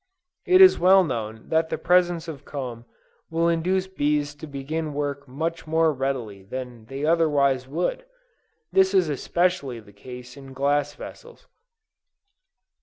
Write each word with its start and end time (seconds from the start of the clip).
It 0.47 0.61
is 0.61 0.79
well 0.79 1.03
known 1.03 1.49
that 1.49 1.69
the 1.69 1.77
presence 1.77 2.27
of 2.27 2.43
comb 2.43 2.85
will 3.29 3.47
induce 3.47 3.85
bees 3.85 4.33
to 4.33 4.47
begin 4.47 4.95
work 4.95 5.27
much 5.27 5.67
more 5.67 5.93
readily 5.93 6.41
than 6.41 6.85
they 6.85 7.05
otherwise 7.05 7.67
Would: 7.67 8.05
this 8.71 8.95
is 8.95 9.09
especially 9.09 9.79
the 9.79 9.93
case 9.93 10.35
in 10.35 10.53
glass 10.53 10.95
vessels. 10.95 11.45